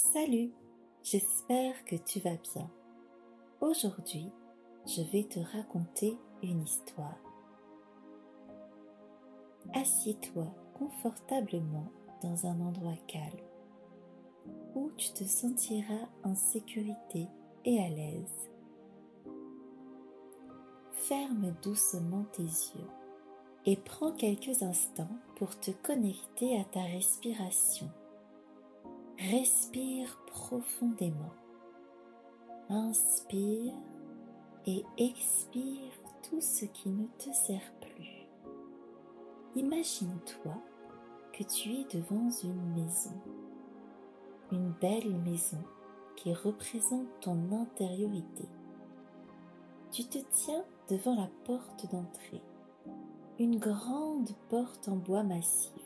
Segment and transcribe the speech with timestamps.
[0.00, 0.52] Salut,
[1.02, 2.70] j'espère que tu vas bien.
[3.60, 4.30] Aujourd'hui,
[4.86, 7.18] je vais te raconter une histoire.
[9.74, 10.46] Assieds-toi
[10.78, 11.90] confortablement
[12.22, 13.44] dans un endroit calme
[14.76, 17.26] où tu te sentiras en sécurité
[17.64, 18.50] et à l'aise.
[20.92, 22.90] Ferme doucement tes yeux
[23.66, 27.90] et prends quelques instants pour te connecter à ta respiration.
[29.18, 31.32] Respire profondément.
[32.68, 33.74] Inspire
[34.64, 35.90] et expire
[36.22, 38.28] tout ce qui ne te sert plus.
[39.56, 40.54] Imagine-toi
[41.32, 43.20] que tu es devant une maison,
[44.52, 45.64] une belle maison
[46.14, 48.48] qui représente ton intériorité.
[49.90, 52.42] Tu te tiens devant la porte d'entrée,
[53.40, 55.77] une grande porte en bois massif.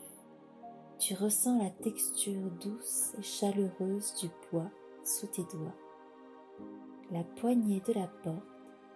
[1.02, 4.70] Tu ressens la texture douce et chaleureuse du bois
[5.02, 5.74] sous tes doigts.
[7.10, 8.46] La poignée de la porte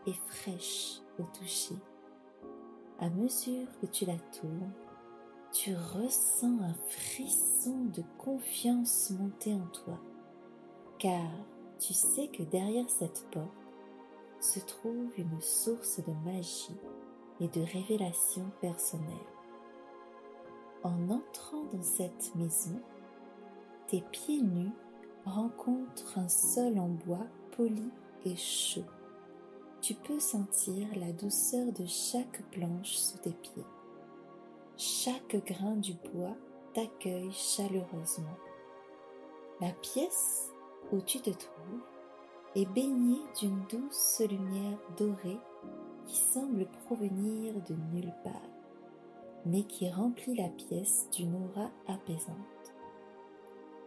[0.07, 1.75] est fraîche au toucher.
[3.01, 4.73] À mesure que tu la tournes,
[5.53, 9.99] tu ressens un frisson de confiance monter en toi,
[11.01, 11.29] car
[11.81, 13.51] tu sais que derrière cette porte
[14.39, 16.79] se trouve une source de magie
[17.41, 19.36] et de révélation personnelle.
[20.87, 22.81] En entrant dans cette maison,
[23.89, 24.71] tes pieds nus
[25.25, 27.91] rencontrent un sol en bois poli
[28.25, 28.85] et chaud.
[29.81, 33.67] Tu peux sentir la douceur de chaque planche sous tes pieds.
[34.77, 36.37] Chaque grain du bois
[36.73, 38.39] t'accueille chaleureusement.
[39.61, 40.53] La pièce
[40.93, 41.83] où tu te trouves
[42.55, 45.41] est baignée d'une douce lumière dorée
[46.07, 48.56] qui semble provenir de nulle part,
[49.47, 52.35] mais qui remplit la pièce d'une aura apaisante.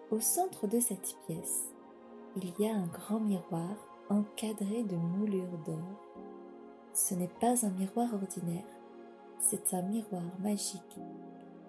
[0.09, 1.69] Au centre de cette pièce,
[2.37, 3.75] il y a un grand miroir
[4.09, 6.01] encadré de moulures d'or.
[6.93, 8.65] Ce n'est pas un miroir ordinaire,
[9.39, 10.99] c'est un miroir magique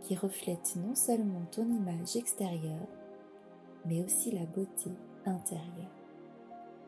[0.03, 2.89] qui reflète non seulement ton image extérieure,
[3.85, 4.91] mais aussi la beauté
[5.27, 5.91] intérieure,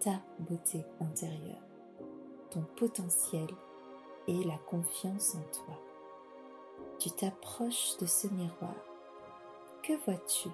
[0.00, 1.66] ta beauté intérieure,
[2.50, 3.48] ton potentiel
[4.28, 5.91] et la confiance en toi.
[6.98, 8.74] Tu t'approches de ce miroir.
[9.82, 10.48] Que vois-tu?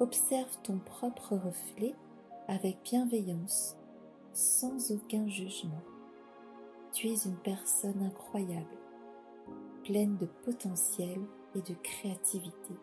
[0.00, 1.94] Observe ton propre reflet
[2.48, 3.76] avec bienveillance,
[4.32, 5.82] sans aucun jugement.
[6.92, 8.76] Tu es une personne incroyable,
[9.84, 11.20] pleine de potentiel
[11.54, 12.74] et de créativité.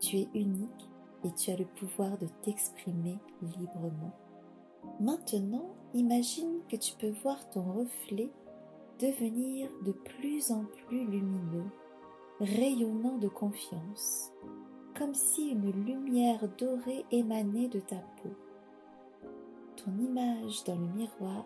[0.00, 0.90] Tu es unique
[1.24, 4.12] et tu as le pouvoir de t'exprimer librement.
[5.00, 8.30] Maintenant, imagine que tu peux voir ton reflet
[8.98, 11.70] devenir de plus en plus lumineux,
[12.40, 14.32] rayonnant de confiance,
[14.98, 18.30] comme si une lumière dorée émanait de ta peau.
[19.76, 21.44] Ton image dans le miroir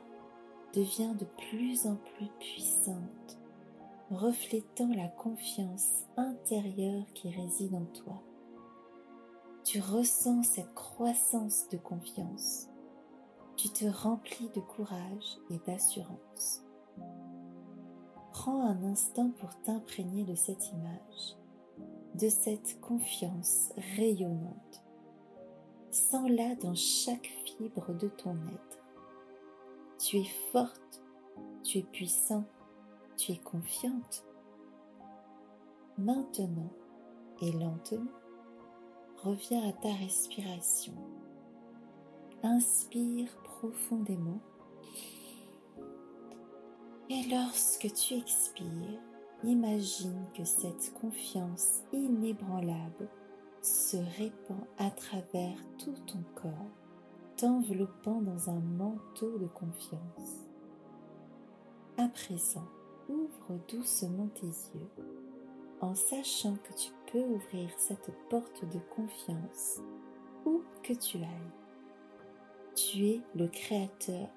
[0.72, 3.38] devient de plus en plus puissante,
[4.10, 8.22] reflétant la confiance intérieure qui réside en toi.
[9.64, 12.68] Tu ressens cette croissance de confiance.
[13.56, 16.64] Tu te remplis de courage et d'assurance.
[18.42, 21.36] Prends un instant pour t'imprégner de cette image
[22.14, 24.82] de cette confiance rayonnante.
[25.90, 28.78] Sens-la dans chaque fibre de ton être.
[29.98, 31.02] Tu es forte,
[31.62, 32.44] tu es puissant,
[33.18, 34.24] tu es confiante.
[35.98, 36.72] Maintenant
[37.42, 38.10] et lentement,
[39.22, 40.94] reviens à ta respiration.
[42.42, 44.40] Inspire profondément.
[47.10, 49.00] Et lorsque tu expires,
[49.42, 53.08] Imagine que cette confiance inébranlable
[53.62, 56.70] se répand à travers tout ton corps,
[57.38, 60.44] t'enveloppant dans un manteau de confiance.
[61.96, 62.68] À présent,
[63.08, 64.90] ouvre doucement tes yeux
[65.80, 69.80] en sachant que tu peux ouvrir cette porte de confiance
[70.44, 71.54] où que tu ailles.
[72.74, 74.28] Tu es le créateur,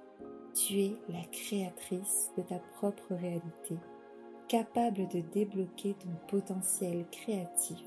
[0.54, 3.78] tu es la créatrice de ta propre réalité
[4.48, 7.84] capable de débloquer ton potentiel créatif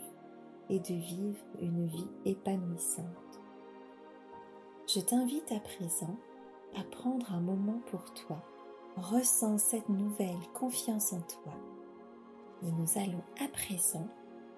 [0.68, 3.06] et de vivre une vie épanouissante.
[4.88, 6.16] Je t'invite à présent
[6.76, 8.42] à prendre un moment pour toi.
[8.96, 11.52] Ressens cette nouvelle confiance en toi.
[12.62, 14.08] Et nous allons à présent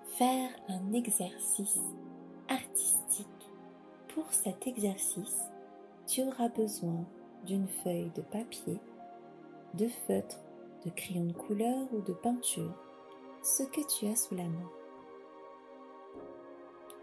[0.04, 1.80] faire un exercice
[2.48, 3.26] artistique.
[4.14, 5.38] Pour cet exercice,
[6.06, 7.04] tu auras besoin
[7.44, 8.80] d'une feuille de papier,
[9.74, 10.38] de feutre
[10.84, 12.74] de crayon de couleur ou de peinture,
[13.42, 14.70] ce que tu as sous la main.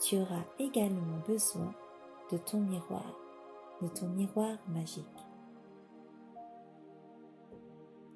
[0.02, 1.74] tu auras également besoin
[2.32, 3.18] de ton miroir,
[3.82, 5.06] de ton miroir magique.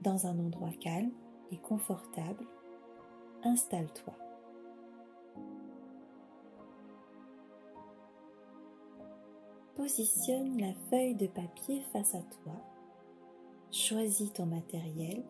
[0.02, 1.12] Dans un endroit calme
[1.52, 2.46] et confortable,
[3.44, 4.29] installe-toi.
[9.80, 12.52] Positionne la feuille de papier face à toi,
[13.72, 15.24] choisis ton matériel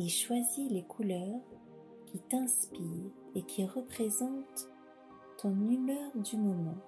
[0.00, 1.40] et choisis les couleurs
[2.06, 4.68] qui t'inspirent et qui représentent
[5.38, 6.80] ton humeur du moment.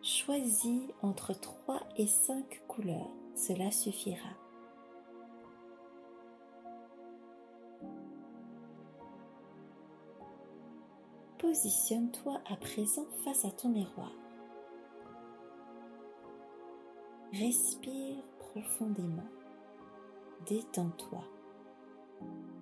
[0.00, 4.43] Choisis entre 3 et 5 couleurs, cela suffira.
[11.38, 14.12] Positionne-toi à présent face à ton miroir.
[17.32, 19.28] Respire profondément.
[20.46, 21.24] Détends-toi.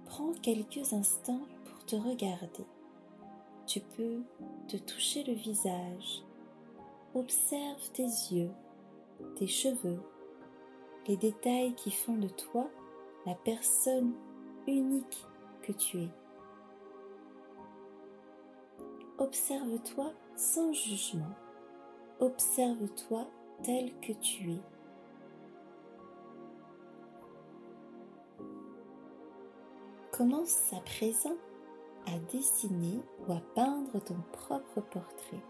[0.06, 2.66] Prends quelques instants pour te regarder.
[3.66, 4.22] Tu peux
[4.68, 6.22] te toucher le visage.
[7.14, 8.50] Observe tes yeux,
[9.36, 10.00] tes cheveux,
[11.06, 12.70] les détails qui font de toi
[13.26, 14.12] la personne
[14.66, 15.26] unique
[15.62, 16.21] que tu es.
[19.22, 21.32] Observe-toi sans jugement.
[22.18, 23.24] Observe-toi
[23.62, 24.60] tel que tu es.
[30.10, 31.36] Commence à présent
[32.08, 35.44] à dessiner ou à peindre ton propre portrait?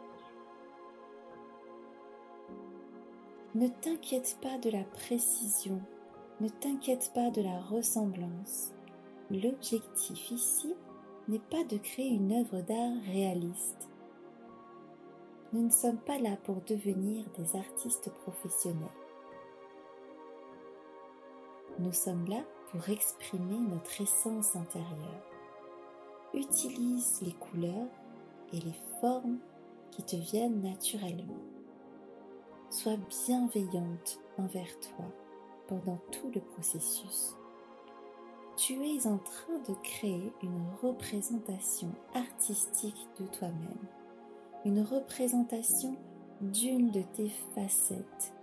[3.54, 5.80] Ne t'inquiète pas de la précision,
[6.40, 8.70] ne t'inquiète pas de la ressemblance.
[9.30, 10.74] L'objectif ici
[11.28, 13.88] n'est pas de créer une œuvre d'art réaliste.
[15.52, 18.88] Nous ne sommes pas là pour devenir des artistes professionnels.
[21.78, 25.26] Nous sommes là pour exprimer notre essence intérieure.
[26.34, 27.88] Utilise les couleurs
[28.52, 29.38] et les formes
[29.90, 31.42] qui te viennent naturellement.
[32.70, 32.96] Sois
[33.26, 35.04] bienveillante envers toi
[35.68, 37.36] pendant tout le processus.
[38.56, 43.86] Tu es en train de créer une représentation artistique de toi-même,
[44.66, 45.96] une représentation
[46.42, 48.34] d'une de tes facettes,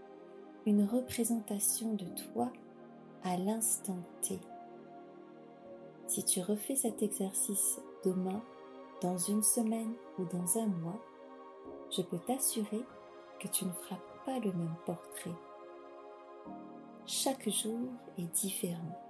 [0.66, 2.52] une représentation de toi
[3.24, 4.40] à l'instant T.
[6.08, 8.42] Si tu refais cet exercice demain,
[9.02, 11.00] dans une semaine ou dans un mois,
[11.92, 12.84] je peux t'assurer
[13.40, 15.36] que tu ne feras pas le même portrait.
[17.06, 17.80] Chaque jour
[18.18, 19.09] est différent.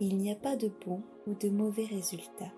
[0.00, 2.52] Il n'y a pas de bon ou de mauvais résultats.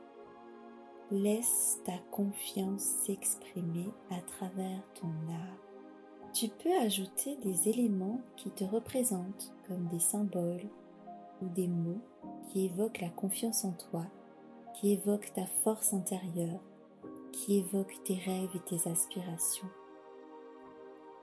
[1.10, 5.58] Laisse ta confiance s'exprimer à travers ton art.
[6.32, 10.66] Tu peux ajouter des éléments qui te représentent comme des symboles
[11.42, 12.00] ou des mots
[12.48, 14.06] qui évoquent la confiance en toi,
[14.72, 16.60] qui évoquent ta force intérieure,
[17.32, 19.68] qui évoquent tes rêves et tes aspirations.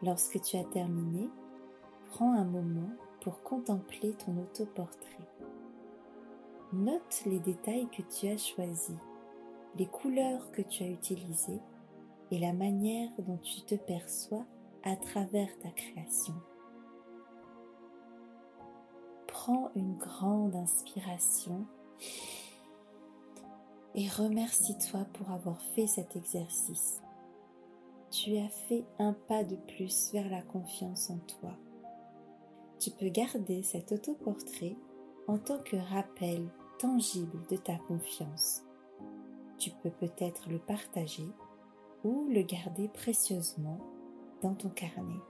[0.03, 1.27] Lorsque tu as terminé,
[2.09, 5.32] prends un moment pour contempler ton autoportrait.
[6.73, 8.97] Note les détails que tu as choisis,
[9.77, 11.61] les couleurs que tu as utilisées
[12.31, 14.43] et la manière dont tu te perçois
[14.81, 16.33] à travers ta création.
[19.27, 21.67] Prends une grande inspiration
[23.93, 27.03] et remercie-toi pour avoir fait cet exercice.
[28.09, 31.55] Tu as fait un pas de plus vers la confiance en toi.
[32.79, 34.75] Tu peux garder cet autoportrait
[35.27, 36.49] en tant que rappel
[36.83, 38.61] tangible de ta confiance.
[39.57, 41.29] Tu peux peut-être le partager
[42.03, 43.79] ou le garder précieusement
[44.41, 45.21] dans ton carnet.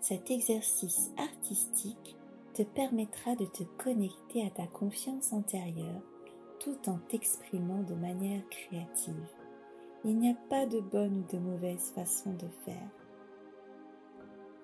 [0.00, 2.16] Cet exercice artistique
[2.54, 6.00] te permettra de te connecter à ta confiance intérieure
[6.58, 9.28] tout en t'exprimant de manière créative.
[10.02, 12.90] Il n'y a pas de bonne ou de mauvaise façon de faire.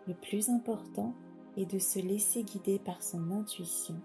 [0.06, 1.12] Le plus important
[1.58, 4.00] est de se laisser guider par son intuition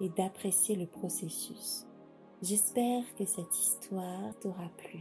[0.00, 1.86] et d'apprécier le processus.
[2.42, 5.00] J'espère que cette histoire t'aura plu.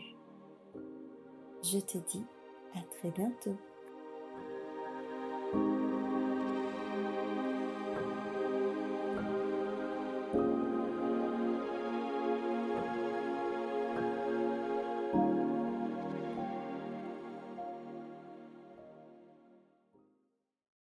[1.64, 2.26] Je te dis
[2.74, 3.58] à très bientôt.